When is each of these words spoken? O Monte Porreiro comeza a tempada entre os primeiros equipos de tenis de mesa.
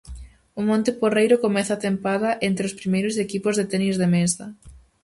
O 0.59 0.61
Monte 0.69 0.91
Porreiro 1.01 1.41
comeza 1.45 1.73
a 1.75 1.81
tempada 1.87 2.29
entre 2.49 2.67
os 2.69 2.77
primeiros 2.79 3.15
equipos 3.25 3.53
de 3.59 3.65
tenis 3.71 3.95
de 4.01 4.07
mesa. 4.15 4.45